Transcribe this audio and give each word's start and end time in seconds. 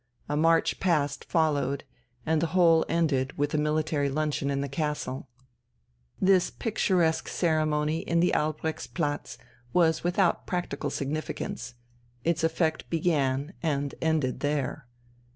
A 0.27 0.35
march 0.35 0.79
past 0.79 1.23
followed, 1.25 1.83
and 2.25 2.41
the 2.41 2.47
whole 2.57 2.83
ended 2.89 3.37
with 3.37 3.53
a 3.53 3.57
military 3.59 4.09
luncheon 4.09 4.49
in 4.49 4.61
the 4.61 4.67
castle. 4.67 5.29
This 6.19 6.49
picturesque 6.49 7.27
ceremony 7.27 7.99
in 7.99 8.19
the 8.19 8.31
Albrechtsplatz 8.33 9.37
was 9.73 10.03
without 10.03 10.47
practical 10.47 10.89
significance; 10.89 11.75
its 12.23 12.43
effect 12.43 12.89
began 12.89 13.53
and 13.61 13.93
ended 14.01 14.39
there. 14.39 14.87